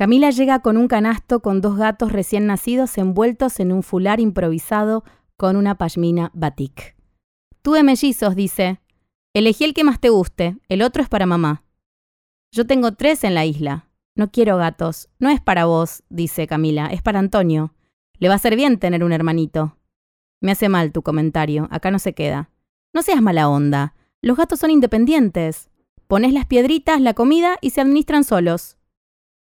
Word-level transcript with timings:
Camila 0.00 0.30
llega 0.30 0.60
con 0.60 0.78
un 0.78 0.88
canasto 0.88 1.40
con 1.40 1.60
dos 1.60 1.76
gatos 1.76 2.10
recién 2.10 2.46
nacidos 2.46 2.96
envueltos 2.96 3.60
en 3.60 3.70
un 3.70 3.82
fular 3.82 4.18
improvisado 4.18 5.04
con 5.36 5.56
una 5.56 5.76
pashmina 5.76 6.30
batik. 6.32 6.96
Tuve 7.60 7.82
mellizos, 7.82 8.34
dice. 8.34 8.80
Elegí 9.34 9.64
el 9.64 9.74
que 9.74 9.84
más 9.84 10.00
te 10.00 10.08
guste, 10.08 10.56
el 10.70 10.80
otro 10.80 11.02
es 11.02 11.10
para 11.10 11.26
mamá. 11.26 11.64
Yo 12.50 12.66
tengo 12.66 12.92
tres 12.92 13.24
en 13.24 13.34
la 13.34 13.44
isla. 13.44 13.90
No 14.16 14.30
quiero 14.30 14.56
gatos. 14.56 15.10
No 15.18 15.28
es 15.28 15.42
para 15.42 15.66
vos, 15.66 16.02
dice 16.08 16.46
Camila, 16.46 16.86
es 16.86 17.02
para 17.02 17.18
Antonio. 17.18 17.74
Le 18.18 18.30
va 18.30 18.36
a 18.36 18.38
ser 18.38 18.56
bien 18.56 18.78
tener 18.78 19.04
un 19.04 19.12
hermanito. 19.12 19.76
Me 20.40 20.52
hace 20.52 20.70
mal 20.70 20.92
tu 20.92 21.02
comentario, 21.02 21.68
acá 21.70 21.90
no 21.90 21.98
se 21.98 22.14
queda. 22.14 22.48
No 22.94 23.02
seas 23.02 23.20
mala 23.20 23.50
onda. 23.50 23.94
Los 24.22 24.38
gatos 24.38 24.60
son 24.60 24.70
independientes. 24.70 25.68
Pones 26.06 26.32
las 26.32 26.46
piedritas, 26.46 27.02
la 27.02 27.12
comida 27.12 27.58
y 27.60 27.68
se 27.68 27.82
administran 27.82 28.24
solos. 28.24 28.78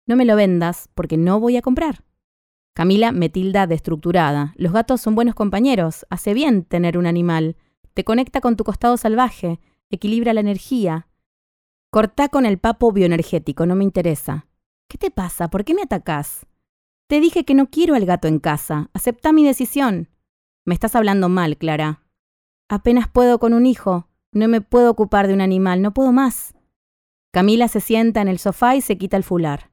No 0.09 0.15
me 0.15 0.25
lo 0.25 0.35
vendas, 0.35 0.89
porque 0.95 1.17
no 1.17 1.39
voy 1.39 1.55
a 1.55 1.61
comprar. 1.61 2.03
Camila 2.73 3.11
me 3.11 3.29
tilda 3.29 3.67
de. 3.67 3.79
Los 4.55 4.73
gatos 4.73 5.01
son 5.01 5.13
buenos 5.13 5.35
compañeros. 5.35 6.07
Hace 6.09 6.33
bien 6.33 6.63
tener 6.63 6.97
un 6.97 7.05
animal. 7.05 7.57
Te 7.93 8.03
conecta 8.03 8.41
con 8.41 8.55
tu 8.55 8.63
costado 8.63 8.97
salvaje. 8.97 9.59
Equilibra 9.91 10.33
la 10.33 10.39
energía. 10.39 11.07
Cortá 11.91 12.27
con 12.27 12.47
el 12.47 12.57
papo 12.57 12.91
bioenergético, 12.91 13.67
no 13.67 13.75
me 13.75 13.83
interesa. 13.83 14.47
¿Qué 14.87 14.97
te 14.97 15.11
pasa? 15.11 15.51
¿Por 15.51 15.63
qué 15.63 15.75
me 15.75 15.83
atacás? 15.83 16.47
Te 17.05 17.19
dije 17.19 17.45
que 17.45 17.53
no 17.53 17.67
quiero 17.67 17.93
al 17.93 18.07
gato 18.07 18.27
en 18.27 18.39
casa. 18.39 18.89
Acepta 18.93 19.31
mi 19.31 19.45
decisión. 19.45 20.09
Me 20.65 20.73
estás 20.73 20.95
hablando 20.95 21.29
mal, 21.29 21.55
Clara. 21.55 22.01
Apenas 22.67 23.07
puedo 23.07 23.37
con 23.37 23.53
un 23.53 23.67
hijo. 23.67 24.07
No 24.31 24.47
me 24.47 24.61
puedo 24.61 24.89
ocupar 24.89 25.27
de 25.27 25.35
un 25.35 25.41
animal. 25.41 25.83
No 25.83 25.93
puedo 25.93 26.11
más. 26.11 26.55
Camila 27.31 27.67
se 27.67 27.79
sienta 27.79 28.21
en 28.21 28.27
el 28.27 28.39
sofá 28.39 28.75
y 28.75 28.81
se 28.81 28.97
quita 28.97 29.15
el 29.15 29.23
fular. 29.23 29.68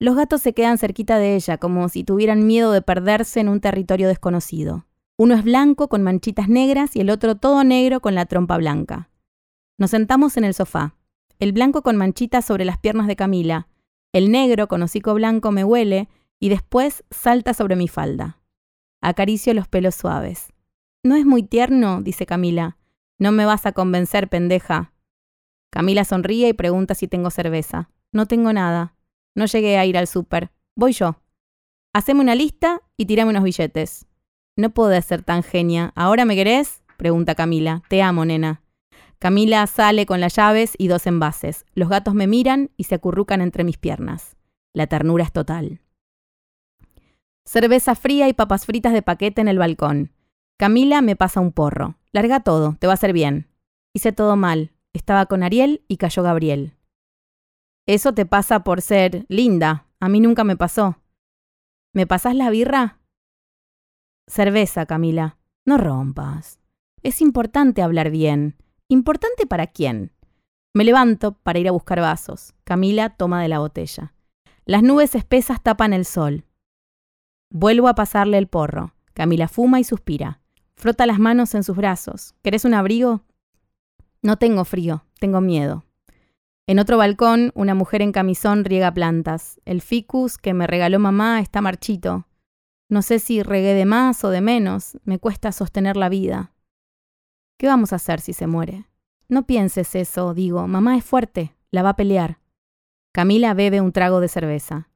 Los 0.00 0.16
gatos 0.16 0.40
se 0.40 0.54
quedan 0.54 0.78
cerquita 0.78 1.18
de 1.18 1.36
ella, 1.36 1.58
como 1.58 1.90
si 1.90 2.04
tuvieran 2.04 2.46
miedo 2.46 2.72
de 2.72 2.80
perderse 2.80 3.38
en 3.38 3.50
un 3.50 3.60
territorio 3.60 4.08
desconocido. 4.08 4.86
Uno 5.18 5.34
es 5.34 5.44
blanco 5.44 5.88
con 5.90 6.02
manchitas 6.02 6.48
negras 6.48 6.96
y 6.96 7.00
el 7.00 7.10
otro 7.10 7.36
todo 7.36 7.64
negro 7.64 8.00
con 8.00 8.14
la 8.14 8.24
trompa 8.24 8.56
blanca. 8.56 9.10
Nos 9.76 9.90
sentamos 9.90 10.38
en 10.38 10.44
el 10.44 10.54
sofá. 10.54 10.96
El 11.38 11.52
blanco 11.52 11.82
con 11.82 11.96
manchitas 11.96 12.46
sobre 12.46 12.64
las 12.64 12.78
piernas 12.78 13.08
de 13.08 13.16
Camila. 13.16 13.68
El 14.14 14.32
negro 14.32 14.68
con 14.68 14.82
hocico 14.82 15.12
blanco 15.12 15.52
me 15.52 15.64
huele 15.64 16.08
y 16.38 16.48
después 16.48 17.04
salta 17.10 17.52
sobre 17.52 17.76
mi 17.76 17.86
falda. 17.86 18.40
Acaricio 19.02 19.52
los 19.52 19.68
pelos 19.68 19.94
suaves. 19.94 20.54
No 21.02 21.14
es 21.14 21.26
muy 21.26 21.42
tierno, 21.42 22.00
dice 22.00 22.24
Camila. 22.24 22.78
No 23.18 23.32
me 23.32 23.44
vas 23.44 23.66
a 23.66 23.72
convencer, 23.72 24.28
pendeja. 24.28 24.94
Camila 25.70 26.04
sonríe 26.04 26.48
y 26.48 26.54
pregunta 26.54 26.94
si 26.94 27.06
tengo 27.06 27.28
cerveza. 27.28 27.90
No 28.12 28.24
tengo 28.24 28.54
nada. 28.54 28.94
No 29.34 29.46
llegué 29.46 29.78
a 29.78 29.86
ir 29.86 29.96
al 29.96 30.06
súper. 30.06 30.50
Voy 30.76 30.92
yo. 30.92 31.20
Haceme 31.92 32.20
una 32.20 32.34
lista 32.34 32.82
y 32.96 33.06
tirame 33.06 33.30
unos 33.30 33.44
billetes. 33.44 34.06
No 34.56 34.70
podés 34.70 35.04
ser 35.04 35.22
tan 35.22 35.42
genia. 35.42 35.92
¿Ahora 35.94 36.24
me 36.24 36.36
querés? 36.36 36.82
pregunta 36.96 37.34
Camila. 37.34 37.82
Te 37.88 38.02
amo, 38.02 38.24
nena. 38.24 38.62
Camila 39.18 39.66
sale 39.66 40.06
con 40.06 40.20
las 40.20 40.36
llaves 40.36 40.74
y 40.78 40.88
dos 40.88 41.06
envases. 41.06 41.66
Los 41.74 41.88
gatos 41.88 42.14
me 42.14 42.26
miran 42.26 42.70
y 42.76 42.84
se 42.84 42.94
acurrucan 42.94 43.40
entre 43.40 43.64
mis 43.64 43.76
piernas. 43.76 44.36
La 44.72 44.86
ternura 44.86 45.24
es 45.24 45.32
total. 45.32 45.80
Cerveza 47.44 47.94
fría 47.94 48.28
y 48.28 48.32
papas 48.32 48.64
fritas 48.66 48.92
de 48.92 49.02
paquete 49.02 49.40
en 49.40 49.48
el 49.48 49.58
balcón. 49.58 50.12
Camila 50.58 51.02
me 51.02 51.16
pasa 51.16 51.40
un 51.40 51.52
porro. 51.52 51.96
Larga 52.12 52.40
todo, 52.40 52.76
te 52.78 52.86
va 52.86 52.92
a 52.92 52.94
hacer 52.94 53.12
bien. 53.12 53.48
Hice 53.92 54.12
todo 54.12 54.36
mal. 54.36 54.72
Estaba 54.92 55.26
con 55.26 55.42
Ariel 55.42 55.84
y 55.88 55.96
cayó 55.96 56.22
Gabriel. 56.22 56.74
Eso 57.86 58.12
te 58.14 58.26
pasa 58.26 58.64
por 58.64 58.82
ser 58.82 59.26
linda. 59.28 59.86
A 60.00 60.08
mí 60.08 60.20
nunca 60.20 60.44
me 60.44 60.56
pasó. 60.56 60.98
¿Me 61.92 62.06
pasás 62.06 62.34
la 62.34 62.50
birra? 62.50 63.00
Cerveza, 64.28 64.86
Camila. 64.86 65.38
No 65.64 65.76
rompas. 65.76 66.60
Es 67.02 67.20
importante 67.20 67.82
hablar 67.82 68.10
bien. 68.10 68.56
¿Importante 68.88 69.46
para 69.46 69.66
quién? 69.66 70.12
Me 70.72 70.84
levanto 70.84 71.32
para 71.32 71.58
ir 71.58 71.68
a 71.68 71.72
buscar 71.72 72.00
vasos. 72.00 72.54
Camila 72.64 73.10
toma 73.10 73.42
de 73.42 73.48
la 73.48 73.58
botella. 73.58 74.14
Las 74.64 74.82
nubes 74.82 75.14
espesas 75.14 75.62
tapan 75.62 75.92
el 75.92 76.04
sol. 76.04 76.44
Vuelvo 77.50 77.88
a 77.88 77.94
pasarle 77.94 78.38
el 78.38 78.46
porro. 78.46 78.94
Camila 79.14 79.48
fuma 79.48 79.80
y 79.80 79.84
suspira. 79.84 80.40
Frota 80.76 81.06
las 81.06 81.18
manos 81.18 81.54
en 81.54 81.64
sus 81.64 81.76
brazos. 81.76 82.34
¿Querés 82.42 82.64
un 82.64 82.74
abrigo? 82.74 83.24
No 84.22 84.36
tengo 84.36 84.64
frío, 84.64 85.04
tengo 85.18 85.40
miedo. 85.40 85.84
En 86.66 86.78
otro 86.78 86.98
balcón, 86.98 87.52
una 87.54 87.74
mujer 87.74 88.02
en 88.02 88.12
camisón 88.12 88.64
riega 88.64 88.92
plantas. 88.92 89.60
El 89.64 89.80
ficus 89.82 90.38
que 90.38 90.54
me 90.54 90.66
regaló 90.66 90.98
mamá 90.98 91.40
está 91.40 91.60
marchito. 91.60 92.26
No 92.88 93.02
sé 93.02 93.18
si 93.18 93.42
regué 93.42 93.74
de 93.74 93.84
más 93.86 94.24
o 94.24 94.30
de 94.30 94.40
menos. 94.40 94.98
Me 95.04 95.18
cuesta 95.18 95.52
sostener 95.52 95.96
la 95.96 96.08
vida. 96.08 96.52
¿Qué 97.56 97.66
vamos 97.66 97.92
a 97.92 97.96
hacer 97.96 98.20
si 98.20 98.32
se 98.32 98.46
muere? 98.46 98.86
No 99.28 99.46
pienses 99.46 99.94
eso, 99.94 100.34
digo. 100.34 100.66
Mamá 100.66 100.96
es 100.96 101.04
fuerte. 101.04 101.54
La 101.70 101.82
va 101.82 101.90
a 101.90 101.96
pelear. 101.96 102.40
Camila 103.12 103.54
bebe 103.54 103.80
un 103.80 103.92
trago 103.92 104.20
de 104.20 104.28
cerveza. 104.28 104.88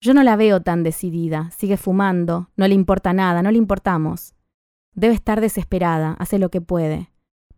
Yo 0.00 0.14
no 0.14 0.22
la 0.24 0.34
veo 0.36 0.62
tan 0.62 0.82
decidida. 0.82 1.50
Sigue 1.56 1.76
fumando. 1.76 2.50
No 2.56 2.66
le 2.66 2.74
importa 2.74 3.12
nada. 3.12 3.42
No 3.42 3.50
le 3.52 3.58
importamos. 3.58 4.34
Debe 4.94 5.14
estar 5.14 5.40
desesperada. 5.40 6.16
Hace 6.18 6.38
lo 6.38 6.50
que 6.50 6.60
puede. 6.60 7.10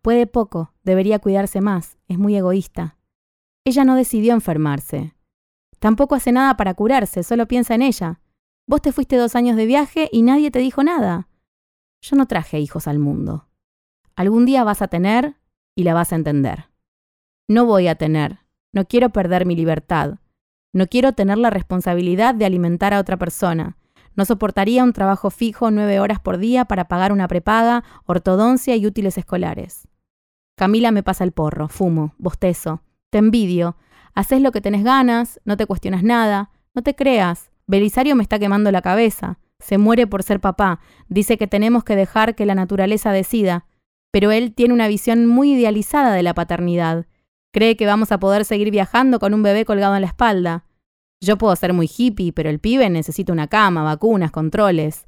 Puede 0.03 0.27
poco. 0.27 0.73
Debería 0.83 1.19
cuidarse 1.19 1.61
más. 1.61 1.97
Es 2.09 2.19
muy 2.19 2.35
egoísta. 2.35 2.97
Ella 3.63 3.85
no 3.85 3.95
decidió 3.95 4.33
enfermarse. 4.33 5.15
Tampoco 5.79 6.15
hace 6.15 6.33
nada 6.33 6.57
para 6.57 6.73
curarse, 6.73 7.23
solo 7.23 7.47
piensa 7.47 7.73
en 7.73 7.81
ella. 7.81 8.19
Vos 8.67 8.81
te 8.81 8.91
fuiste 8.91 9.15
dos 9.15 9.35
años 9.37 9.55
de 9.55 9.65
viaje 9.65 10.09
y 10.11 10.23
nadie 10.23 10.51
te 10.51 10.59
dijo 10.59 10.83
nada. 10.83 11.29
Yo 12.01 12.17
no 12.17 12.27
traje 12.27 12.59
hijos 12.59 12.85
al 12.89 12.99
mundo. 12.99 13.47
Algún 14.17 14.45
día 14.45 14.65
vas 14.65 14.81
a 14.81 14.89
tener 14.89 15.37
y 15.73 15.83
la 15.83 15.93
vas 15.93 16.11
a 16.11 16.17
entender. 16.17 16.65
No 17.47 17.65
voy 17.65 17.87
a 17.87 17.95
tener. 17.95 18.39
No 18.73 18.85
quiero 18.85 19.11
perder 19.11 19.45
mi 19.45 19.55
libertad. 19.55 20.19
No 20.73 20.87
quiero 20.87 21.13
tener 21.13 21.37
la 21.37 21.49
responsabilidad 21.49 22.35
de 22.35 22.45
alimentar 22.45 22.93
a 22.93 22.99
otra 22.99 23.15
persona. 23.15 23.77
No 24.17 24.25
soportaría 24.25 24.83
un 24.83 24.91
trabajo 24.91 25.29
fijo 25.29 25.71
nueve 25.71 26.01
horas 26.01 26.19
por 26.19 26.39
día 26.39 26.65
para 26.65 26.89
pagar 26.89 27.13
una 27.13 27.29
prepaga, 27.29 27.85
ortodoncia 28.05 28.75
y 28.75 28.85
útiles 28.85 29.17
escolares. 29.17 29.87
Camila 30.63 30.91
me 30.91 31.03
pasa 31.03 31.25
el 31.25 31.33
porro, 31.33 31.67
fumo, 31.67 32.15
bostezo. 32.17 32.83
Te 33.09 33.17
envidio. 33.17 33.75
Haces 34.15 34.41
lo 34.41 34.53
que 34.53 34.61
tenés 34.61 34.85
ganas, 34.85 35.41
no 35.43 35.57
te 35.57 35.65
cuestionas 35.65 36.03
nada. 36.03 36.51
No 36.73 36.81
te 36.83 36.95
creas. 36.95 37.51
Belisario 37.67 38.15
me 38.15 38.23
está 38.23 38.39
quemando 38.39 38.71
la 38.71 38.81
cabeza. 38.81 39.39
Se 39.59 39.77
muere 39.77 40.07
por 40.07 40.23
ser 40.23 40.39
papá. 40.39 40.79
Dice 41.09 41.37
que 41.37 41.47
tenemos 41.47 41.83
que 41.83 41.97
dejar 41.97 42.33
que 42.33 42.45
la 42.45 42.55
naturaleza 42.55 43.11
decida. 43.11 43.65
Pero 44.09 44.31
él 44.31 44.53
tiene 44.53 44.73
una 44.73 44.87
visión 44.87 45.25
muy 45.25 45.51
idealizada 45.51 46.13
de 46.13 46.23
la 46.23 46.33
paternidad. 46.33 47.07
Cree 47.51 47.75
que 47.75 47.85
vamos 47.85 48.13
a 48.13 48.21
poder 48.21 48.45
seguir 48.45 48.71
viajando 48.71 49.19
con 49.19 49.33
un 49.33 49.43
bebé 49.43 49.65
colgado 49.65 49.95
en 49.95 50.01
la 50.03 50.07
espalda. 50.07 50.63
Yo 51.19 51.37
puedo 51.37 51.53
ser 51.57 51.73
muy 51.73 51.91
hippie, 51.93 52.31
pero 52.31 52.49
el 52.49 52.59
pibe 52.59 52.89
necesita 52.89 53.33
una 53.33 53.47
cama, 53.47 53.83
vacunas, 53.83 54.31
controles. 54.31 55.05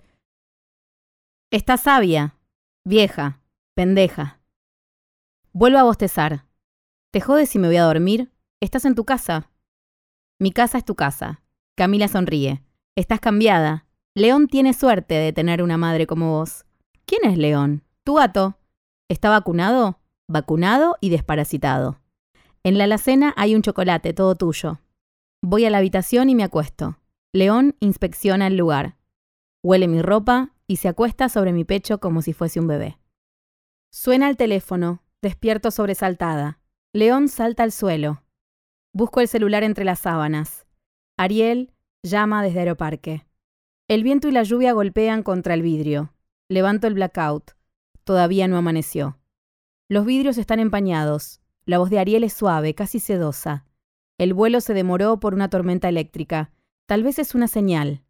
Está 1.50 1.78
sabia, 1.78 2.36
vieja, 2.84 3.40
pendeja. 3.74 4.42
Vuelvo 5.58 5.78
a 5.78 5.84
bostezar. 5.84 6.46
¿Te 7.14 7.22
jodes 7.22 7.48
si 7.48 7.60
me 7.60 7.68
voy 7.68 7.78
a 7.78 7.86
dormir? 7.86 8.30
Estás 8.62 8.84
en 8.84 8.94
tu 8.94 9.06
casa. 9.06 9.52
Mi 10.38 10.52
casa 10.52 10.78
es 10.78 10.84
tu 10.84 10.96
casa. 10.96 11.44
Camila 11.78 12.10
sonríe. 12.10 12.62
Estás 12.98 13.22
cambiada. 13.22 13.88
León 14.16 14.48
tiene 14.48 14.74
suerte 14.74 15.14
de 15.14 15.32
tener 15.32 15.64
una 15.64 15.78
madre 15.78 16.08
como 16.08 16.32
vos. 16.32 16.66
¿Quién 17.06 17.24
es 17.24 17.38
León? 17.38 17.86
Tu 18.04 18.16
gato. 18.16 18.58
¿Está 19.10 19.30
vacunado? 19.30 20.02
Vacunado 20.28 20.98
y 21.00 21.10
desparasitado. 21.10 22.02
En 22.66 22.78
la 22.78 22.84
alacena 22.84 23.34
hay 23.38 23.56
un 23.56 23.62
chocolate, 23.62 24.14
todo 24.14 24.36
tuyo. 24.36 24.82
Voy 25.42 25.64
a 25.64 25.70
la 25.70 25.78
habitación 25.78 26.30
y 26.30 26.36
me 26.36 26.44
acuesto. 26.44 27.00
León 27.34 27.78
inspecciona 27.80 28.48
el 28.48 28.58
lugar. 28.58 28.98
Huele 29.64 29.88
mi 29.88 30.02
ropa 30.02 30.52
y 30.68 30.76
se 30.76 30.90
acuesta 30.90 31.30
sobre 31.30 31.54
mi 31.54 31.64
pecho 31.64 32.02
como 32.02 32.22
si 32.22 32.34
fuese 32.34 32.60
un 32.60 32.68
bebé. 32.68 32.98
Suena 33.94 34.30
el 34.30 34.36
teléfono. 34.36 35.05
Despierto 35.26 35.72
sobresaltada. 35.72 36.60
León 36.94 37.30
salta 37.30 37.64
al 37.64 37.72
suelo. 37.72 38.22
Busco 38.94 39.22
el 39.22 39.28
celular 39.28 39.64
entre 39.64 39.84
las 39.84 39.98
sábanas. 39.98 40.68
Ariel 41.18 41.74
llama 42.04 42.44
desde 42.44 42.60
Aeroparque. 42.60 43.26
El 43.88 44.04
viento 44.04 44.28
y 44.28 44.32
la 44.32 44.44
lluvia 44.44 44.74
golpean 44.74 45.24
contra 45.24 45.56
el 45.56 45.64
vidrio. 45.64 46.14
Levanto 46.48 46.86
el 46.86 46.94
blackout. 46.94 47.54
Todavía 48.04 48.48
no 48.48 48.56
amaneció. 48.56 49.18
Los 49.90 50.06
vidrios 50.06 50.38
están 50.38 50.60
empañados. 50.60 51.42
La 51.66 51.80
voz 51.80 51.90
de 51.90 51.98
Ariel 51.98 52.24
es 52.24 52.34
suave, 52.34 52.76
casi 52.76 53.00
sedosa. 53.00 53.66
El 54.20 54.36
vuelo 54.36 54.62
se 54.62 54.76
demoró 54.76 55.20
por 55.20 55.34
una 55.34 55.50
tormenta 55.50 55.90
eléctrica. 55.90 56.52
Tal 56.86 57.02
vez 57.02 57.18
es 57.18 57.34
una 57.34 57.48
señal. 57.48 58.04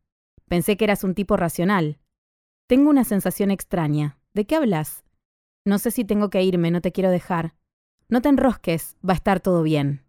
Pensé 0.50 0.76
que 0.76 0.84
eras 0.84 1.06
un 1.06 1.16
tipo 1.16 1.38
racional. 1.38 1.98
Tengo 2.68 2.90
una 2.90 3.06
sensación 3.06 3.52
extraña. 3.52 4.20
¿De 4.34 4.44
qué 4.44 4.58
hablas? 4.58 5.05
No 5.66 5.80
sé 5.80 5.90
si 5.90 6.06
tengo 6.06 6.30
que 6.30 6.44
irme, 6.44 6.70
no 6.70 6.80
te 6.80 6.92
quiero 6.92 7.10
dejar. 7.10 7.56
No 8.08 8.22
te 8.22 8.30
enrosques, 8.30 8.96
va 9.08 9.14
a 9.14 9.16
estar 9.16 9.40
todo 9.40 9.64
bien. 9.64 10.06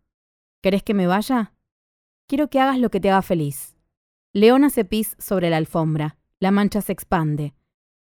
¿Querés 0.62 0.82
que 0.82 0.93
me 0.93 1.06
vaya? 1.06 1.55
Quiero 2.29 2.50
que 2.50 2.61
hagas 2.61 2.79
lo 2.79 2.91
que 2.91 3.00
te 3.00 3.11
haga 3.11 3.23
feliz. 3.23 3.75
León 4.35 4.64
hace 4.64 4.85
pis 4.85 5.17
sobre 5.19 5.49
la 5.49 5.56
alfombra. 5.56 6.19
La 6.41 6.50
mancha 6.50 6.82
se 6.82 6.93
expande. 6.93 7.55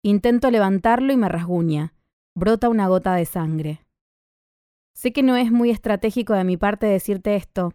Intento 0.03 0.51
levantarlo 0.51 1.13
y 1.13 1.19
me 1.19 1.29
rasguña. 1.29 1.93
Brota 2.35 2.71
una 2.71 2.89
gota 2.89 3.15
de 3.15 3.27
sangre. 3.27 3.85
Sé 4.95 5.13
que 5.13 5.23
no 5.23 5.37
es 5.37 5.53
muy 5.53 5.71
estratégico 5.71 6.33
de 6.33 6.45
mi 6.45 6.57
parte 6.57 6.87
decirte 6.87 7.37
esto, 7.37 7.75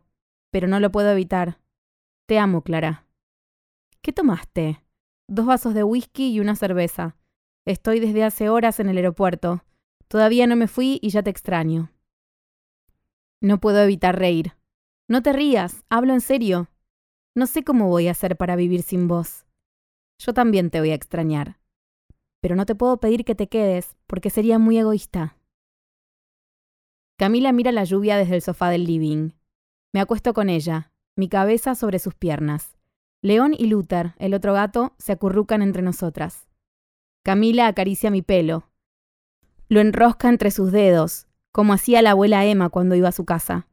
pero 0.51 0.67
no 0.67 0.79
lo 0.79 0.91
puedo 0.91 1.11
evitar. 1.11 1.59
Te 2.25 2.39
amo, 2.39 2.63
Clara. 2.63 3.05
¿Qué 4.01 4.13
tomaste? 4.13 4.81
Dos 5.27 5.45
vasos 5.45 5.75
de 5.75 5.83
whisky 5.83 6.31
y 6.31 6.39
una 6.39 6.55
cerveza. 6.55 7.18
Estoy 7.65 7.99
desde 7.99 8.23
hace 8.23 8.49
horas 8.49 8.79
en 8.79 8.89
el 8.89 8.97
aeropuerto. 8.97 9.63
Todavía 10.07 10.47
no 10.47 10.55
me 10.55 10.67
fui 10.67 10.99
y 11.01 11.09
ya 11.09 11.23
te 11.23 11.29
extraño. 11.29 11.91
No 13.41 13.59
puedo 13.59 13.81
evitar 13.81 14.17
reír. 14.17 14.55
No 15.07 15.23
te 15.23 15.33
rías, 15.33 15.83
hablo 15.89 16.13
en 16.13 16.21
serio. 16.21 16.69
No 17.35 17.47
sé 17.47 17.63
cómo 17.63 17.87
voy 17.87 18.07
a 18.07 18.11
hacer 18.11 18.35
para 18.37 18.55
vivir 18.55 18.81
sin 18.81 19.07
vos. 19.07 19.45
Yo 20.19 20.33
también 20.33 20.69
te 20.69 20.79
voy 20.79 20.91
a 20.91 20.95
extrañar. 20.95 21.59
Pero 22.41 22.55
no 22.55 22.65
te 22.65 22.75
puedo 22.75 22.99
pedir 22.99 23.23
que 23.23 23.35
te 23.35 23.47
quedes, 23.47 23.95
porque 24.07 24.29
sería 24.29 24.59
muy 24.59 24.77
egoísta. 24.77 25.37
Camila 27.17 27.51
mira 27.51 27.71
la 27.71 27.83
lluvia 27.83 28.17
desde 28.17 28.35
el 28.35 28.41
sofá 28.41 28.69
del 28.69 28.85
living. 28.85 29.31
Me 29.93 30.01
acuesto 30.01 30.33
con 30.33 30.49
ella, 30.49 30.91
mi 31.15 31.29
cabeza 31.29 31.75
sobre 31.75 31.99
sus 31.99 32.15
piernas. 32.15 32.77
León 33.21 33.53
y 33.57 33.67
Luther, 33.67 34.15
el 34.17 34.33
otro 34.33 34.53
gato, 34.53 34.95
se 34.97 35.11
acurrucan 35.11 35.61
entre 35.61 35.81
nosotras. 35.81 36.48
Camila 37.23 37.67
acaricia 37.67 38.11
mi 38.11 38.21
pelo. 38.21 38.69
Lo 39.67 39.81
enrosca 39.81 40.29
entre 40.29 40.51
sus 40.51 40.71
dedos, 40.71 41.27
como 41.51 41.73
hacía 41.73 42.01
la 42.01 42.11
abuela 42.11 42.45
Emma 42.45 42.69
cuando 42.69 42.95
iba 42.95 43.09
a 43.09 43.13
su 43.13 43.25
casa. 43.25 43.67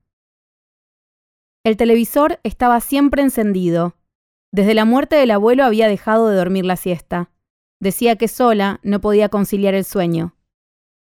El 1.65 1.77
televisor 1.77 2.41
estaba 2.43 2.81
siempre 2.81 3.23
encendido. 3.23 3.97
Desde 4.53 4.75
la 4.75 4.85
muerte 4.85 5.17
del 5.17 5.31
abuelo 5.31 5.65
había 5.65 5.89
dejado 5.89 6.29
de 6.29 6.37
dormir 6.37 6.65
la 6.65 6.77
siesta. 6.77 7.31
Decía 7.81 8.17
que 8.17 8.29
sola 8.29 8.81
no 8.83 9.01
podía 9.01 9.29
conciliar 9.29 9.75
el 9.75 9.85
sueño. 9.85 10.35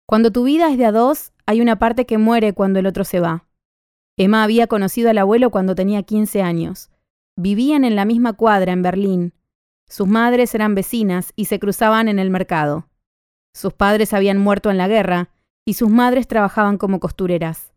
Cuando 0.06 0.32
tu 0.32 0.44
vida 0.44 0.70
es 0.72 0.78
de 0.78 0.86
a 0.86 0.92
dos, 0.92 1.32
hay 1.46 1.62
una 1.62 1.80
parte 1.80 2.06
que 2.06 2.18
muere 2.18 2.54
cuando 2.54 2.80
el 2.80 2.88
otro 2.88 3.04
se 3.04 3.20
va. 3.20 3.46
Emma 4.18 4.44
había 4.44 4.68
conocido 4.68 5.10
al 5.10 5.18
abuelo 5.18 5.50
cuando 5.50 5.76
tenía 5.76 6.04
15 6.04 6.42
años. 6.42 6.92
Vivían 7.36 7.84
en 7.84 7.96
la 7.96 8.06
misma 8.06 8.34
cuadra 8.34 8.74
en 8.74 8.82
Berlín. 8.82 9.34
Sus 9.94 10.08
madres 10.08 10.56
eran 10.56 10.74
vecinas 10.74 11.34
y 11.36 11.46
se 11.46 11.60
cruzaban 11.60 12.08
en 12.08 12.18
el 12.18 12.32
mercado. 12.32 12.88
Sus 13.54 13.74
padres 13.74 14.12
habían 14.16 14.40
muerto 14.40 14.72
en 14.72 14.80
la 14.80 14.88
guerra 14.88 15.30
y 15.66 15.76
sus 15.76 15.88
madres 15.88 16.28
trabajaban 16.28 16.80
como 16.80 17.00
costureras. 17.00 17.74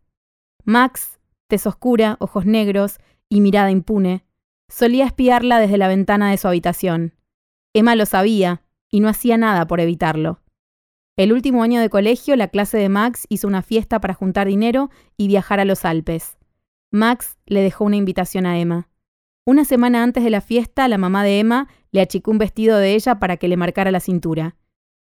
Max 0.65 1.19
tez 1.47 1.67
oscura, 1.67 2.17
ojos 2.19 2.47
negros 2.47 2.97
y 3.29 3.39
mirada 3.39 3.69
impune, 3.69 4.25
solía 4.67 5.05
espiarla 5.05 5.59
desde 5.59 5.77
la 5.77 5.87
ventana 5.87 6.31
de 6.31 6.37
su 6.37 6.47
habitación. 6.47 7.13
Emma 7.75 7.95
lo 7.95 8.07
sabía 8.07 8.63
y 8.89 8.99
no 8.99 9.09
hacía 9.09 9.37
nada 9.37 9.67
por 9.67 9.79
evitarlo. 9.79 10.41
El 11.17 11.33
último 11.33 11.61
año 11.61 11.79
de 11.79 11.91
colegio, 11.91 12.35
la 12.35 12.47
clase 12.47 12.79
de 12.79 12.89
Max 12.89 13.27
hizo 13.29 13.47
una 13.47 13.61
fiesta 13.61 14.01
para 14.01 14.15
juntar 14.15 14.47
dinero 14.47 14.89
y 15.17 15.27
viajar 15.27 15.59
a 15.59 15.65
los 15.65 15.85
Alpes. 15.85 16.39
Max 16.89 17.37
le 17.45 17.61
dejó 17.61 17.83
una 17.83 17.97
invitación 17.97 18.47
a 18.47 18.57
Emma. 18.57 18.89
Una 19.47 19.63
semana 19.63 20.03
antes 20.03 20.25
de 20.25 20.29
la 20.29 20.41
fiesta, 20.41 20.89
la 20.89 20.97
mamá 20.97 21.23
de 21.23 21.39
Emma 21.39 21.69
le 21.91 22.01
achicó 22.01 22.31
un 22.31 22.37
vestido 22.37 22.79
de 22.79 22.95
ella 22.95 23.17
para 23.17 23.37
que 23.37 23.47
le 23.47 23.55
marcara 23.55 23.91
la 23.91 24.01
cintura. 24.01 24.57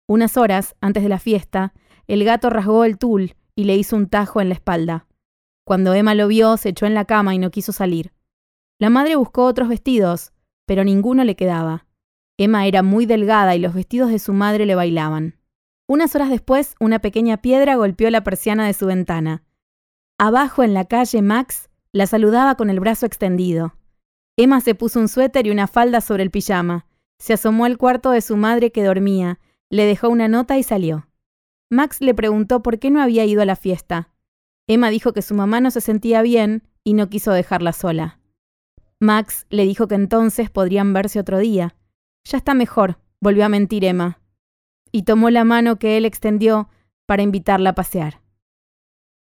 Unas 0.07 0.37
horas 0.37 0.77
antes 0.79 1.03
de 1.03 1.09
la 1.09 1.19
fiesta, 1.19 1.73
el 2.07 2.23
gato 2.23 2.49
rasgó 2.49 2.85
el 2.85 2.97
tul 2.97 3.35
y 3.53 3.65
le 3.65 3.75
hizo 3.75 3.97
un 3.97 4.07
tajo 4.07 4.39
en 4.39 4.47
la 4.47 4.55
espalda. 4.55 5.07
Cuando 5.65 5.93
Emma 5.93 6.15
lo 6.15 6.29
vio, 6.29 6.55
se 6.55 6.69
echó 6.69 6.85
en 6.85 6.93
la 6.93 7.03
cama 7.03 7.35
y 7.35 7.37
no 7.37 7.51
quiso 7.51 7.73
salir. 7.73 8.13
La 8.79 8.89
madre 8.89 9.17
buscó 9.17 9.43
otros 9.43 9.67
vestidos, 9.67 10.31
pero 10.65 10.85
ninguno 10.85 11.25
le 11.25 11.35
quedaba. 11.35 11.85
Emma 12.37 12.65
era 12.65 12.81
muy 12.81 13.05
delgada 13.05 13.57
y 13.57 13.59
los 13.59 13.73
vestidos 13.73 14.09
de 14.09 14.19
su 14.19 14.31
madre 14.31 14.65
le 14.65 14.75
bailaban. 14.75 15.35
Unas 15.85 16.15
horas 16.15 16.29
después, 16.29 16.75
una 16.79 16.99
pequeña 16.99 17.41
piedra 17.41 17.75
golpeó 17.75 18.09
la 18.09 18.23
persiana 18.23 18.65
de 18.67 18.73
su 18.73 18.85
ventana. 18.85 19.43
Abajo 20.17 20.63
en 20.63 20.73
la 20.73 20.85
calle, 20.85 21.21
Max 21.21 21.69
la 21.91 22.07
saludaba 22.07 22.55
con 22.55 22.69
el 22.69 22.79
brazo 22.79 23.05
extendido. 23.05 23.73
Emma 24.41 24.61
se 24.61 24.73
puso 24.73 25.01
un 25.01 25.09
suéter 25.09 25.47
y 25.47 25.51
una 25.51 25.67
falda 25.67 25.99
sobre 25.99 26.23
el 26.23 26.31
pijama. 26.31 26.85
Se 27.17 27.33
asomó 27.33 27.65
al 27.65 27.77
cuarto 27.77 28.11
de 28.11 28.21
su 28.21 28.37
madre 28.37 28.71
que 28.71 28.85
dormía, 28.85 29.37
le 29.69 29.83
dejó 29.83 30.07
una 30.07 30.29
nota 30.29 30.57
y 30.57 30.63
salió. 30.63 31.09
Max 31.69 31.99
le 31.99 32.13
preguntó 32.13 32.63
por 32.63 32.79
qué 32.79 32.89
no 32.89 33.01
había 33.01 33.25
ido 33.25 33.41
a 33.41 33.45
la 33.45 33.57
fiesta. 33.57 34.13
Emma 34.65 34.91
dijo 34.91 35.11
que 35.11 35.21
su 35.21 35.35
mamá 35.35 35.59
no 35.59 35.71
se 35.71 35.81
sentía 35.81 36.21
bien 36.21 36.63
y 36.85 36.93
no 36.93 37.09
quiso 37.09 37.33
dejarla 37.33 37.73
sola. 37.73 38.21
Max 39.01 39.45
le 39.49 39.65
dijo 39.65 39.89
que 39.89 39.95
entonces 39.95 40.49
podrían 40.49 40.93
verse 40.93 41.19
otro 41.19 41.37
día. 41.37 41.75
Ya 42.23 42.37
está 42.37 42.53
mejor, 42.53 42.97
volvió 43.19 43.43
a 43.43 43.49
mentir 43.49 43.83
Emma. 43.83 44.21
Y 44.93 45.03
tomó 45.03 45.31
la 45.31 45.43
mano 45.43 45.79
que 45.79 45.97
él 45.97 46.05
extendió 46.05 46.69
para 47.05 47.23
invitarla 47.23 47.71
a 47.71 47.75
pasear. 47.75 48.21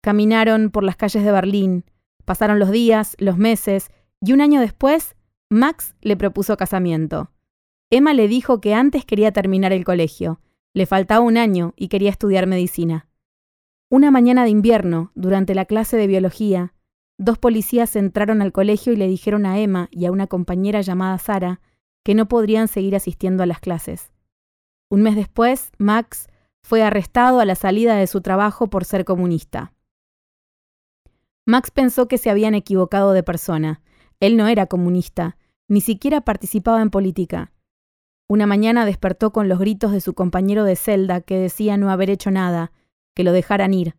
Caminaron 0.03 0.69
por 0.69 0.85
las 0.85 0.97
calles 0.97 1.25
de 1.25 1.33
Berlín, 1.33 1.87
pasaron 2.27 2.59
los 2.59 2.71
días, 2.71 3.17
los 3.19 3.39
meses, 3.39 3.91
y 4.21 4.33
un 4.33 4.41
año 4.41 4.61
después, 4.61 5.17
Max 5.51 5.95
le 6.01 6.17
propuso 6.17 6.57
casamiento. 6.57 7.31
Emma 7.91 8.15
le 8.15 8.29
dijo 8.29 8.61
que 8.61 8.75
antes 8.75 9.05
quería 9.05 9.33
terminar 9.33 9.73
el 9.73 9.85
colegio, 9.85 10.41
le 10.75 10.87
faltaba 10.87 11.25
un 11.25 11.37
año 11.37 11.75
y 11.77 11.89
quería 11.89 12.11
estudiar 12.11 12.47
medicina. 12.47 13.09
Una 13.91 14.11
mañana 14.11 14.45
de 14.45 14.51
invierno, 14.51 15.11
durante 15.17 15.55
la 15.55 15.65
clase 15.65 15.97
de 15.97 16.07
biología, 16.07 16.75
dos 17.19 17.39
policías 17.39 17.97
entraron 17.97 18.41
al 18.43 18.53
colegio 18.53 18.93
y 18.93 18.97
le 18.97 19.09
dijeron 19.09 19.47
a 19.47 19.59
Emma 19.59 19.89
y 19.91 20.07
a 20.07 20.13
una 20.13 20.29
compañera 20.29 20.81
llamada 20.81 21.19
Sara 21.19 21.61
que 22.05 22.15
no 22.15 22.29
podrían 22.29 22.69
seguir 22.69 22.95
asistiendo 22.95 23.43
a 23.43 23.47
las 23.47 23.59
clases. 23.59 24.13
Un 24.91 25.03
mes 25.03 25.17
después, 25.17 25.73
Max 25.79 26.29
fue 26.63 26.83
arrestado 26.83 27.41
a 27.41 27.45
la 27.45 27.55
salida 27.55 27.97
de 27.97 28.07
su 28.07 28.21
trabajo 28.21 28.69
por 28.69 28.85
ser 28.85 29.05
comunista. 29.05 29.73
Max 31.47 31.71
pensó 31.71 32.07
que 32.07 32.19
se 32.19 32.31
habían 32.31 32.55
equivocado 32.55 33.13
de 33.13 33.23
persona. 33.23 33.83
Él 34.21 34.37
no 34.37 34.47
era 34.47 34.67
comunista, 34.67 35.37
ni 35.69 35.81
siquiera 35.81 36.21
participaba 36.21 36.83
en 36.83 36.91
política. 36.91 37.53
Una 38.29 38.47
mañana 38.47 38.85
despertó 38.85 39.33
con 39.33 39.49
los 39.49 39.59
gritos 39.59 39.93
de 39.93 40.01
su 40.01 40.15
compañero 40.15 40.65
de 40.65 40.77
celda 40.77 41.21
que 41.21 41.39
decía 41.39 41.77
no 41.77 41.91
haber 41.91 42.11
hecho 42.11 42.31
nada 42.31 42.71
que 43.15 43.25
lo 43.25 43.33
dejaran 43.33 43.75
ir, 43.75 43.97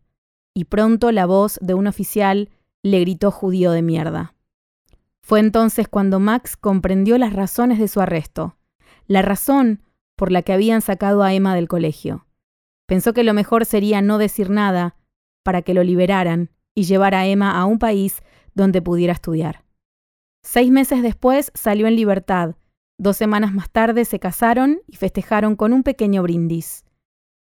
y 0.54 0.64
pronto 0.64 1.12
la 1.12 1.26
voz 1.26 1.58
de 1.60 1.74
un 1.74 1.86
oficial 1.86 2.50
le 2.82 3.00
gritó 3.00 3.30
judío 3.30 3.72
de 3.72 3.82
mierda. 3.82 4.34
Fue 5.22 5.40
entonces 5.40 5.88
cuando 5.88 6.18
Max 6.18 6.56
comprendió 6.56 7.18
las 7.18 7.32
razones 7.32 7.78
de 7.78 7.88
su 7.88 8.00
arresto, 8.00 8.56
la 9.06 9.22
razón 9.22 9.82
por 10.16 10.32
la 10.32 10.42
que 10.42 10.52
habían 10.52 10.82
sacado 10.82 11.22
a 11.22 11.32
Emma 11.32 11.54
del 11.54 11.68
colegio. 11.68 12.26
Pensó 12.86 13.12
que 13.12 13.24
lo 13.24 13.34
mejor 13.34 13.64
sería 13.64 14.02
no 14.02 14.18
decir 14.18 14.50
nada 14.50 14.96
para 15.42 15.62
que 15.62 15.74
lo 15.74 15.82
liberaran 15.82 16.50
y 16.74 16.84
llevar 16.84 17.14
a 17.14 17.26
Emma 17.26 17.58
a 17.58 17.64
un 17.64 17.78
país 17.78 18.22
donde 18.54 18.82
pudiera 18.82 19.12
estudiar. 19.12 19.64
Seis 20.42 20.70
meses 20.70 21.02
después 21.02 21.52
salió 21.54 21.86
en 21.86 21.96
libertad. 21.96 22.56
Dos 22.98 23.16
semanas 23.16 23.54
más 23.54 23.70
tarde 23.70 24.04
se 24.04 24.18
casaron 24.18 24.80
y 24.86 24.96
festejaron 24.96 25.56
con 25.56 25.72
un 25.72 25.82
pequeño 25.82 26.22
brindis. 26.22 26.84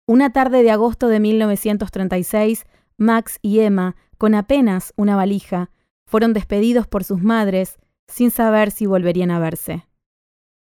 Una 0.08 0.32
tarde 0.32 0.64
de 0.64 0.72
agosto 0.72 1.08
de 1.08 1.20
1936, 1.20 2.66
Max 2.98 3.40
y 3.42 3.60
Emma, 3.60 3.96
con 4.18 4.36
apenas 4.36 4.94
una 4.96 5.16
valija, 5.16 5.72
fueron 6.06 6.34
despedidos 6.34 6.88
por 6.88 7.04
sus 7.04 7.22
madres 7.22 7.78
sin 8.08 8.32
saber 8.32 8.72
si 8.72 8.86
volverían 8.86 9.32
a 9.32 9.40
verse. 9.40 9.86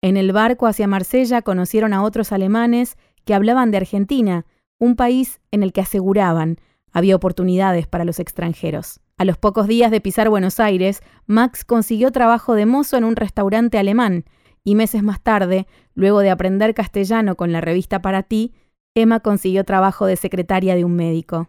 En 0.02 0.16
el 0.16 0.32
barco 0.32 0.66
hacia 0.66 0.86
Marsella 0.86 1.42
conocieron 1.42 1.92
a 1.92 2.02
otros 2.02 2.32
alemanes 2.32 2.96
que 3.24 3.34
hablaban 3.34 3.70
de 3.70 3.78
Argentina, 3.78 4.44
un 4.78 4.96
país 4.96 5.40
en 5.50 5.62
el 5.62 5.72
que 5.72 5.80
aseguraban 5.80 6.58
había 6.92 7.16
oportunidades 7.16 7.86
para 7.86 8.04
los 8.04 8.18
extranjeros. 8.20 9.00
A 9.18 9.24
los 9.24 9.36
pocos 9.36 9.66
días 9.66 9.90
de 9.90 10.00
pisar 10.00 10.30
Buenos 10.30 10.60
Aires, 10.60 11.02
Max 11.26 11.64
consiguió 11.64 12.12
trabajo 12.12 12.54
de 12.54 12.66
mozo 12.66 12.96
en 12.96 13.02
un 13.02 13.16
restaurante 13.16 13.76
alemán 13.76 14.24
y 14.62 14.76
meses 14.76 15.02
más 15.02 15.20
tarde, 15.20 15.66
luego 15.94 16.20
de 16.20 16.30
aprender 16.30 16.72
castellano 16.72 17.36
con 17.36 17.50
la 17.50 17.60
revista 17.60 18.00
Para 18.00 18.22
ti, 18.22 18.54
Emma 18.94 19.18
consiguió 19.18 19.64
trabajo 19.64 20.06
de 20.06 20.14
secretaria 20.14 20.76
de 20.76 20.84
un 20.84 20.94
médico. 20.94 21.48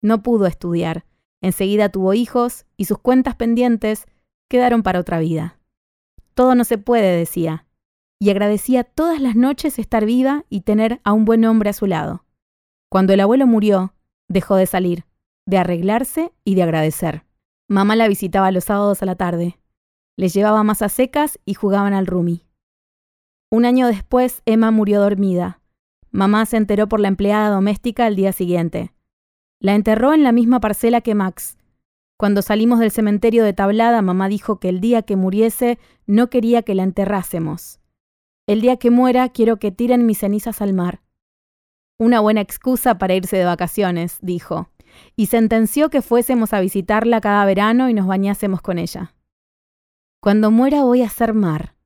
No 0.00 0.22
pudo 0.22 0.46
estudiar. 0.46 1.06
Enseguida 1.40 1.88
tuvo 1.88 2.14
hijos 2.14 2.66
y 2.76 2.84
sus 2.84 2.98
cuentas 2.98 3.34
pendientes 3.34 4.06
quedaron 4.48 4.84
para 4.84 5.00
otra 5.00 5.18
vida. 5.18 5.58
Todo 6.34 6.54
no 6.54 6.62
se 6.62 6.78
puede, 6.78 7.16
decía, 7.16 7.66
y 8.20 8.30
agradecía 8.30 8.84
todas 8.84 9.20
las 9.20 9.34
noches 9.34 9.80
estar 9.80 10.04
viva 10.04 10.44
y 10.48 10.60
tener 10.60 11.00
a 11.02 11.12
un 11.12 11.24
buen 11.24 11.44
hombre 11.44 11.70
a 11.70 11.72
su 11.72 11.86
lado. 11.86 12.24
Cuando 12.88 13.12
el 13.12 13.18
abuelo 13.18 13.48
murió, 13.48 13.92
dejó 14.28 14.54
de 14.54 14.66
salir, 14.66 15.07
de 15.48 15.56
arreglarse 15.56 16.30
y 16.44 16.56
de 16.56 16.62
agradecer. 16.62 17.24
Mamá 17.68 17.96
la 17.96 18.06
visitaba 18.06 18.50
los 18.50 18.64
sábados 18.64 19.02
a 19.02 19.06
la 19.06 19.14
tarde. 19.14 19.58
Les 20.14 20.34
llevaba 20.34 20.62
masas 20.62 20.92
secas 20.92 21.40
y 21.46 21.54
jugaban 21.54 21.94
al 21.94 22.06
rumi. 22.06 22.44
Un 23.50 23.64
año 23.64 23.86
después, 23.86 24.42
Emma 24.44 24.70
murió 24.70 25.00
dormida. 25.00 25.62
Mamá 26.10 26.44
se 26.44 26.58
enteró 26.58 26.86
por 26.86 27.00
la 27.00 27.08
empleada 27.08 27.48
doméstica 27.48 28.04
al 28.04 28.14
día 28.14 28.32
siguiente. 28.32 28.92
La 29.58 29.74
enterró 29.74 30.12
en 30.12 30.22
la 30.22 30.32
misma 30.32 30.60
parcela 30.60 31.00
que 31.00 31.14
Max. 31.14 31.56
Cuando 32.18 32.42
salimos 32.42 32.78
del 32.78 32.90
cementerio 32.90 33.42
de 33.42 33.54
Tablada, 33.54 34.02
mamá 34.02 34.28
dijo 34.28 34.60
que 34.60 34.68
el 34.68 34.80
día 34.80 35.00
que 35.00 35.16
muriese 35.16 35.78
no 36.06 36.28
quería 36.28 36.60
que 36.62 36.74
la 36.74 36.82
enterrásemos. 36.82 37.80
El 38.46 38.60
día 38.60 38.76
que 38.76 38.90
muera 38.90 39.30
quiero 39.30 39.56
que 39.56 39.72
tiren 39.72 40.04
mis 40.04 40.18
cenizas 40.18 40.60
al 40.60 40.74
mar. 40.74 41.00
Una 41.98 42.20
buena 42.20 42.42
excusa 42.42 42.98
para 42.98 43.14
irse 43.14 43.38
de 43.38 43.46
vacaciones, 43.46 44.18
dijo, 44.20 44.68
y 45.16 45.26
sentenció 45.26 45.90
que 45.90 46.02
fuésemos 46.02 46.52
a 46.52 46.60
visitarla 46.60 47.20
cada 47.20 47.44
verano 47.44 47.88
y 47.88 47.94
nos 47.94 48.06
bañásemos 48.06 48.60
con 48.60 48.78
ella. 48.78 49.14
Cuando 50.20 50.50
muera 50.50 50.82
voy 50.82 51.02
a 51.02 51.08
ser 51.08 51.34
mar. 51.34 51.76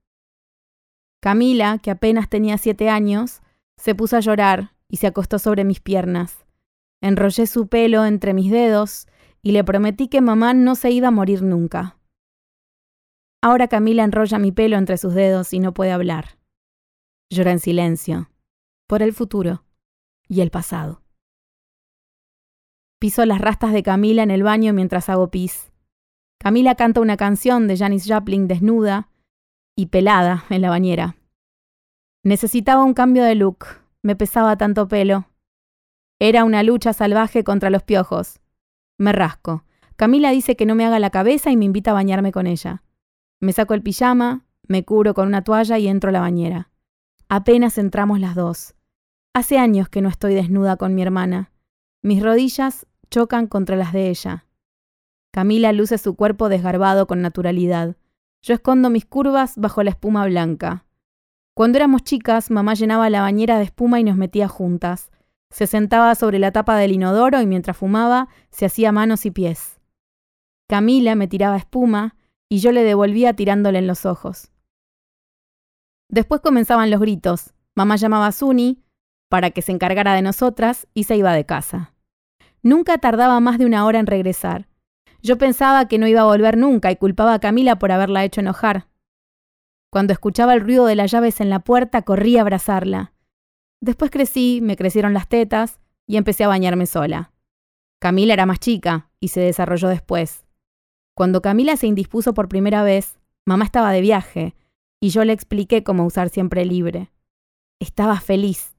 Camila, 1.20 1.78
que 1.78 1.90
apenas 1.90 2.28
tenía 2.28 2.58
siete 2.58 2.88
años, 2.88 3.42
se 3.76 3.94
puso 3.94 4.16
a 4.16 4.20
llorar 4.20 4.74
y 4.88 4.96
se 4.96 5.06
acostó 5.06 5.38
sobre 5.38 5.64
mis 5.64 5.80
piernas. 5.80 6.44
Enrollé 7.00 7.46
su 7.46 7.68
pelo 7.68 8.04
entre 8.04 8.34
mis 8.34 8.50
dedos 8.50 9.06
y 9.42 9.52
le 9.52 9.64
prometí 9.64 10.08
que 10.08 10.20
mamá 10.20 10.54
no 10.54 10.74
se 10.74 10.90
iba 10.90 11.08
a 11.08 11.12
morir 11.12 11.42
nunca. 11.42 11.98
Ahora 13.42 13.66
Camila 13.66 14.04
enrolla 14.04 14.38
mi 14.38 14.52
pelo 14.52 14.76
entre 14.76 14.96
sus 14.96 15.14
dedos 15.14 15.52
y 15.52 15.58
no 15.58 15.74
puede 15.74 15.90
hablar. 15.90 16.38
Llora 17.28 17.50
en 17.50 17.58
silencio, 17.58 18.30
por 18.86 19.02
el 19.02 19.12
futuro 19.12 19.64
y 20.28 20.42
el 20.42 20.50
pasado. 20.50 21.01
Piso 23.02 23.26
las 23.26 23.40
rastas 23.40 23.72
de 23.72 23.82
Camila 23.82 24.22
en 24.22 24.30
el 24.30 24.44
baño 24.44 24.72
mientras 24.72 25.08
hago 25.08 25.28
pis. 25.28 25.72
Camila 26.38 26.76
canta 26.76 27.00
una 27.00 27.16
canción 27.16 27.66
de 27.66 27.76
Janis 27.76 28.06
Joplin 28.08 28.46
desnuda 28.46 29.08
y 29.74 29.86
pelada 29.86 30.44
en 30.50 30.62
la 30.62 30.70
bañera. 30.70 31.16
Necesitaba 32.22 32.84
un 32.84 32.94
cambio 32.94 33.24
de 33.24 33.34
look, 33.34 33.66
me 34.02 34.14
pesaba 34.14 34.56
tanto 34.56 34.86
pelo. 34.86 35.26
Era 36.20 36.44
una 36.44 36.62
lucha 36.62 36.92
salvaje 36.92 37.42
contra 37.42 37.70
los 37.70 37.82
piojos. 37.82 38.38
Me 38.98 39.10
rasco. 39.10 39.64
Camila 39.96 40.30
dice 40.30 40.54
que 40.54 40.64
no 40.64 40.76
me 40.76 40.86
haga 40.86 41.00
la 41.00 41.10
cabeza 41.10 41.50
y 41.50 41.56
me 41.56 41.64
invita 41.64 41.90
a 41.90 41.94
bañarme 41.94 42.30
con 42.30 42.46
ella. 42.46 42.84
Me 43.40 43.52
saco 43.52 43.74
el 43.74 43.82
pijama, 43.82 44.44
me 44.68 44.84
cubro 44.84 45.12
con 45.12 45.26
una 45.26 45.42
toalla 45.42 45.76
y 45.76 45.88
entro 45.88 46.10
a 46.10 46.12
la 46.12 46.20
bañera. 46.20 46.70
Apenas 47.28 47.78
entramos 47.78 48.20
las 48.20 48.36
dos. 48.36 48.76
Hace 49.34 49.58
años 49.58 49.88
que 49.88 50.02
no 50.02 50.08
estoy 50.08 50.34
desnuda 50.34 50.76
con 50.76 50.94
mi 50.94 51.02
hermana. 51.02 51.50
Mis 52.04 52.22
rodillas 52.22 52.86
chocan 53.12 53.46
contra 53.46 53.76
las 53.76 53.92
de 53.92 54.08
ella. 54.08 54.46
Camila 55.32 55.72
luce 55.72 55.98
su 55.98 56.16
cuerpo 56.16 56.48
desgarbado 56.48 57.06
con 57.06 57.20
naturalidad. 57.20 57.96
Yo 58.42 58.54
escondo 58.54 58.88
mis 58.88 59.04
curvas 59.04 59.56
bajo 59.56 59.82
la 59.82 59.90
espuma 59.90 60.24
blanca. 60.26 60.86
Cuando 61.54 61.76
éramos 61.76 62.02
chicas, 62.04 62.50
mamá 62.50 62.72
llenaba 62.72 63.10
la 63.10 63.20
bañera 63.20 63.58
de 63.58 63.64
espuma 63.64 64.00
y 64.00 64.04
nos 64.04 64.16
metía 64.16 64.48
juntas. 64.48 65.10
Se 65.50 65.66
sentaba 65.66 66.14
sobre 66.14 66.38
la 66.38 66.52
tapa 66.52 66.76
del 66.78 66.92
inodoro 66.92 67.40
y 67.42 67.46
mientras 67.46 67.76
fumaba 67.76 68.28
se 68.50 68.64
hacía 68.64 68.90
manos 68.92 69.26
y 69.26 69.30
pies. 69.30 69.78
Camila 70.66 71.14
me 71.14 71.28
tiraba 71.28 71.58
espuma 71.58 72.16
y 72.48 72.60
yo 72.60 72.72
le 72.72 72.82
devolvía 72.82 73.34
tirándole 73.34 73.78
en 73.78 73.86
los 73.86 74.06
ojos. 74.06 74.50
Después 76.08 76.40
comenzaban 76.40 76.90
los 76.90 77.00
gritos. 77.00 77.52
Mamá 77.74 77.96
llamaba 77.96 78.26
a 78.26 78.32
Suni 78.32 78.82
para 79.28 79.50
que 79.50 79.60
se 79.60 79.72
encargara 79.72 80.14
de 80.14 80.22
nosotras 80.22 80.88
y 80.94 81.04
se 81.04 81.16
iba 81.16 81.34
de 81.34 81.44
casa. 81.44 81.91
Nunca 82.62 82.98
tardaba 82.98 83.40
más 83.40 83.58
de 83.58 83.66
una 83.66 83.84
hora 83.84 83.98
en 83.98 84.06
regresar. 84.06 84.68
Yo 85.20 85.36
pensaba 85.36 85.88
que 85.88 85.98
no 85.98 86.06
iba 86.06 86.20
a 86.20 86.26
volver 86.26 86.56
nunca 86.56 86.92
y 86.92 86.96
culpaba 86.96 87.34
a 87.34 87.40
Camila 87.40 87.78
por 87.78 87.90
haberla 87.90 88.24
hecho 88.24 88.40
enojar. 88.40 88.88
Cuando 89.90 90.12
escuchaba 90.12 90.54
el 90.54 90.60
ruido 90.60 90.86
de 90.86 90.94
las 90.94 91.10
llaves 91.10 91.40
en 91.40 91.50
la 91.50 91.60
puerta, 91.60 92.02
corrí 92.02 92.38
a 92.38 92.42
abrazarla. 92.42 93.12
Después 93.80 94.10
crecí, 94.10 94.60
me 94.62 94.76
crecieron 94.76 95.12
las 95.12 95.28
tetas 95.28 95.80
y 96.06 96.16
empecé 96.16 96.44
a 96.44 96.48
bañarme 96.48 96.86
sola. 96.86 97.32
Camila 98.00 98.32
era 98.32 98.46
más 98.46 98.60
chica 98.60 99.10
y 99.20 99.28
se 99.28 99.40
desarrolló 99.40 99.88
después. 99.88 100.46
Cuando 101.14 101.42
Camila 101.42 101.76
se 101.76 101.88
indispuso 101.88 102.32
por 102.32 102.48
primera 102.48 102.84
vez, 102.84 103.18
mamá 103.44 103.64
estaba 103.64 103.92
de 103.92 104.00
viaje 104.00 104.54
y 105.00 105.10
yo 105.10 105.24
le 105.24 105.32
expliqué 105.32 105.82
cómo 105.82 106.06
usar 106.06 106.28
siempre 106.28 106.64
libre. 106.64 107.10
Estaba 107.80 108.20
feliz. 108.20 108.76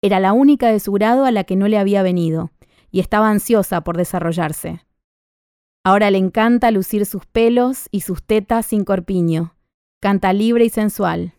Era 0.00 0.20
la 0.20 0.32
única 0.32 0.68
de 0.68 0.78
su 0.78 0.92
grado 0.92 1.24
a 1.24 1.32
la 1.32 1.44
que 1.44 1.56
no 1.56 1.66
le 1.66 1.78
había 1.78 2.02
venido 2.02 2.52
y 2.96 3.00
estaba 3.00 3.28
ansiosa 3.28 3.82
por 3.82 3.98
desarrollarse. 3.98 4.80
Ahora 5.84 6.10
le 6.10 6.16
encanta 6.16 6.70
lucir 6.70 7.04
sus 7.04 7.26
pelos 7.26 7.88
y 7.90 8.00
sus 8.00 8.22
tetas 8.22 8.64
sin 8.64 8.84
corpiño. 8.84 9.54
Canta 10.00 10.32
libre 10.32 10.64
y 10.64 10.70
sensual. 10.70 11.34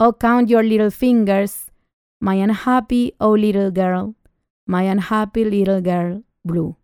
Oh, 0.00 0.14
count 0.18 0.48
your 0.48 0.64
little 0.64 0.90
fingers 0.90 1.70
My 2.20 2.42
unhappy 2.42 3.14
oh 3.20 3.36
little 3.36 3.70
girl, 3.70 4.16
my 4.66 4.90
unhappy 4.90 5.44
little 5.44 5.80
girl, 5.80 6.24
blue. 6.42 6.74